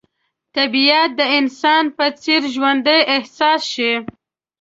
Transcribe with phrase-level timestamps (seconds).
[0.55, 3.91] طبیعت د انسان په څېر ژوندی احساس شي.